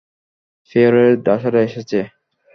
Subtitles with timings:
[0.67, 1.99] ফ্রেয়রের দাসেরা এসেছে।